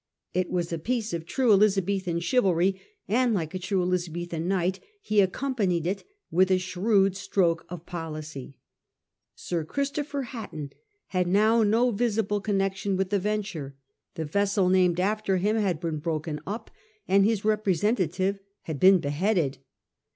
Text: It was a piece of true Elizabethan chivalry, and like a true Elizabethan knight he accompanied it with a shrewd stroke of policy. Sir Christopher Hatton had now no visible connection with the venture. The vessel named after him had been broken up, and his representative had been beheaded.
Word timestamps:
It 0.33 0.49
was 0.49 0.73
a 0.73 0.79
piece 0.79 1.13
of 1.13 1.27
true 1.27 1.51
Elizabethan 1.53 2.21
chivalry, 2.21 2.81
and 3.07 3.35
like 3.35 3.53
a 3.53 3.59
true 3.59 3.83
Elizabethan 3.83 4.47
knight 4.47 4.79
he 4.99 5.21
accompanied 5.21 5.85
it 5.85 6.03
with 6.31 6.49
a 6.49 6.57
shrewd 6.57 7.15
stroke 7.15 7.67
of 7.69 7.85
policy. 7.85 8.55
Sir 9.35 9.63
Christopher 9.63 10.23
Hatton 10.23 10.71
had 11.09 11.27
now 11.27 11.61
no 11.61 11.91
visible 11.91 12.41
connection 12.41 12.97
with 12.97 13.11
the 13.11 13.19
venture. 13.19 13.75
The 14.15 14.25
vessel 14.25 14.69
named 14.69 14.99
after 14.99 15.37
him 15.37 15.55
had 15.57 15.79
been 15.79 15.99
broken 15.99 16.39
up, 16.47 16.71
and 17.07 17.23
his 17.23 17.45
representative 17.45 18.39
had 18.63 18.79
been 18.79 18.97
beheaded. 18.97 19.59